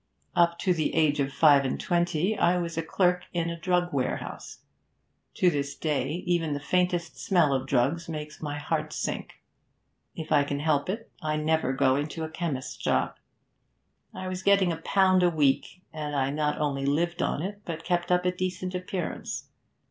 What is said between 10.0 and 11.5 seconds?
If I can help it, I